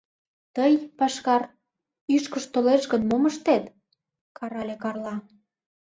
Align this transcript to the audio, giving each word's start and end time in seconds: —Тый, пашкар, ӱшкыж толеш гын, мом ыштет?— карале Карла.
—Тый, 0.55 0.73
пашкар, 0.97 1.41
ӱшкыж 2.15 2.43
толеш 2.53 2.83
гын, 2.91 3.01
мом 3.09 3.23
ыштет?— 3.31 3.63
карале 4.37 4.75
Карла. 4.83 5.15